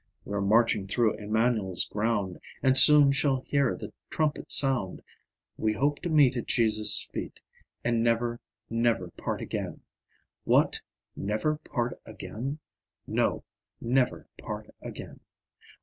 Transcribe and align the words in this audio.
We're 0.25 0.41
marching 0.41 0.87
through 0.87 1.13
Immanuel's 1.17 1.85
ground, 1.85 2.39
And 2.63 2.75
soon 2.75 3.11
shall 3.11 3.41
hear 3.45 3.75
the 3.75 3.93
trumpet 4.09 4.51
sound. 4.51 5.03
We 5.57 5.73
hope 5.73 5.99
to 5.99 6.09
meet 6.09 6.35
at 6.35 6.47
Jesus' 6.47 7.07
feet, 7.13 7.39
And 7.83 8.01
never, 8.01 8.39
never 8.67 9.11
part 9.11 9.41
again! 9.43 9.81
What! 10.43 10.81
never 11.15 11.57
part 11.57 12.01
again? 12.03 12.57
No, 13.05 13.43
never 13.79 14.27
part 14.39 14.73
again. 14.81 15.19